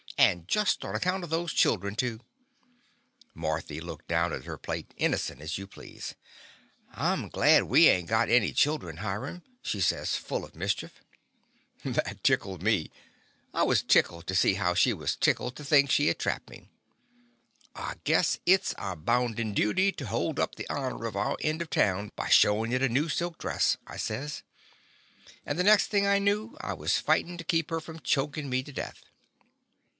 [0.17, 2.19] "And just on account of those chil dren, too!"
[3.35, 6.15] Marthy looked down at her plate, innocent as you please.
[6.93, 10.73] "I 'm glad we ain't got any chil dren, Hiram," she says, full of mis
[10.75, 10.93] chief.
[10.93, 12.91] The Confessions of a Daddy That tickled me.
[13.53, 16.67] I was tickled to see how she was tickled to think she had trapped me.
[17.75, 21.61] "I guess it 's our bounden duty to hold up the honor of our end
[21.61, 24.43] of town by showin' it a new silk dress/' I says,
[25.45, 28.49] and the next thing I knew I was fight in' to keep her from chokin'
[28.49, 29.03] me to death.